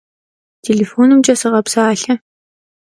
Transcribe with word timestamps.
Têlêfonımç'e 0.63 1.33
sığepsalhe. 1.41 2.13